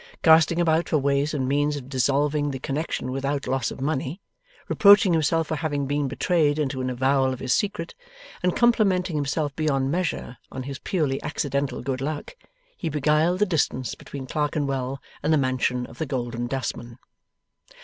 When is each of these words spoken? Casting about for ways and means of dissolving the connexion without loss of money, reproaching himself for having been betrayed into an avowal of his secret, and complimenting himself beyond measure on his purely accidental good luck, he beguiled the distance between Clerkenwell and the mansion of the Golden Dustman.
Casting 0.23 0.59
about 0.59 0.89
for 0.89 0.97
ways 0.97 1.31
and 1.31 1.47
means 1.47 1.75
of 1.75 1.87
dissolving 1.87 2.49
the 2.49 2.57
connexion 2.57 3.11
without 3.11 3.45
loss 3.45 3.69
of 3.69 3.79
money, 3.79 4.19
reproaching 4.67 5.13
himself 5.13 5.45
for 5.45 5.57
having 5.57 5.85
been 5.85 6.07
betrayed 6.07 6.57
into 6.57 6.81
an 6.81 6.89
avowal 6.89 7.31
of 7.31 7.39
his 7.39 7.53
secret, 7.53 7.93
and 8.41 8.55
complimenting 8.55 9.15
himself 9.15 9.55
beyond 9.55 9.91
measure 9.91 10.37
on 10.51 10.63
his 10.63 10.79
purely 10.79 11.21
accidental 11.21 11.83
good 11.83 12.01
luck, 12.01 12.35
he 12.75 12.89
beguiled 12.89 13.37
the 13.37 13.45
distance 13.45 13.93
between 13.93 14.25
Clerkenwell 14.25 14.99
and 15.21 15.31
the 15.31 15.37
mansion 15.37 15.85
of 15.85 15.99
the 15.99 16.07
Golden 16.07 16.47
Dustman. 16.47 16.97